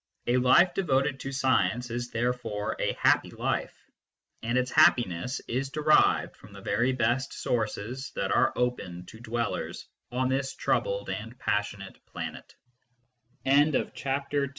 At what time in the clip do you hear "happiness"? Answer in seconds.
4.71-5.41